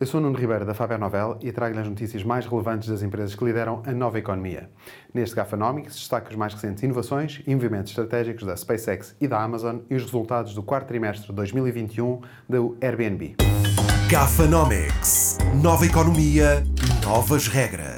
[0.00, 3.36] Eu sou Nuno Ribeiro da Faber Novel e trago-lhe as notícias mais relevantes das empresas
[3.36, 4.68] que lideram a nova economia.
[5.14, 9.78] Neste Gafanomics destaco as mais recentes inovações e movimentos estratégicos da SpaceX e da Amazon
[9.88, 13.36] e os resultados do quarto trimestre de 2021 do Airbnb.
[14.10, 15.38] Gafanomics.
[15.62, 16.64] Nova economia,
[17.04, 17.93] novas regras.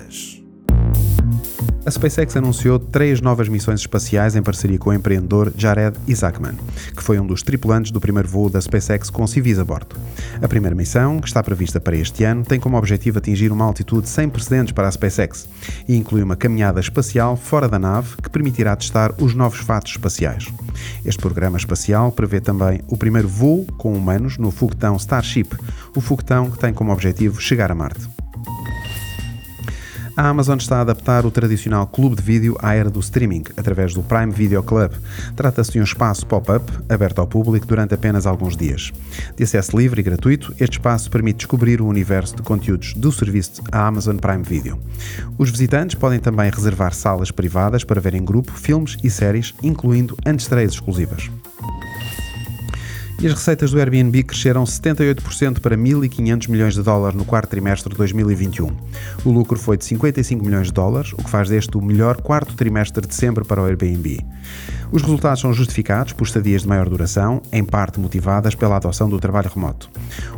[1.87, 6.57] A SpaceX anunciou três novas missões espaciais em parceria com o empreendedor Jared Isaacman,
[6.97, 9.95] que foi um dos tripulantes do primeiro voo da SpaceX com civis a bordo.
[10.43, 14.09] A primeira missão, que está prevista para este ano, tem como objetivo atingir uma altitude
[14.09, 15.49] sem precedentes para a SpaceX
[15.87, 20.53] e inclui uma caminhada espacial fora da nave que permitirá testar os novos fatos espaciais.
[21.05, 25.57] Este programa espacial prevê também o primeiro voo com humanos no foguetão Starship,
[25.95, 28.09] o foguetão que tem como objetivo chegar a Marte.
[30.17, 33.93] A Amazon está a adaptar o tradicional clube de vídeo à era do streaming, através
[33.93, 34.93] do Prime Video Club.
[35.37, 38.91] Trata-se de um espaço pop-up aberto ao público durante apenas alguns dias.
[39.37, 43.63] De acesso livre e gratuito, este espaço permite descobrir o universo de conteúdos do serviço
[43.71, 44.79] a Amazon Prime Video.
[45.37, 50.17] Os visitantes podem também reservar salas privadas para ver em grupo filmes e séries, incluindo
[50.25, 51.31] antestreias exclusivas
[53.21, 57.91] e as receitas do Airbnb cresceram 78% para 1.500 milhões de dólares no quarto trimestre
[57.91, 58.71] de 2021.
[59.25, 62.55] O lucro foi de 55 milhões de dólares, o que faz deste o melhor quarto
[62.55, 64.25] trimestre de sempre para o Airbnb.
[64.93, 69.19] Os resultados são justificados por estadias de maior duração, em parte motivadas pela adoção do
[69.19, 69.91] trabalho remoto.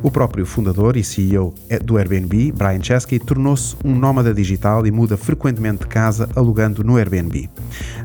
[0.03, 1.55] O próprio fundador e CEO
[1.85, 6.97] do Airbnb, Brian Chesky, tornou-se um nómada digital e muda frequentemente de casa alugando no
[6.97, 7.51] Airbnb.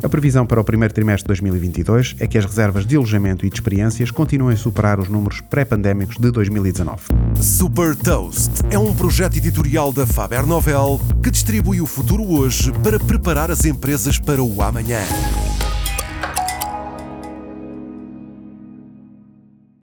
[0.02, 3.50] A previsão para o primeiro trimestre de 2022 é que as reservas de alojamento e
[3.50, 7.02] de experiências continuem superar os números pré-pandémicos de 2019.
[7.42, 12.98] Super Toast é um projeto editorial da Faber Novel que distribui o futuro hoje para
[12.98, 15.02] preparar as empresas para o amanhã.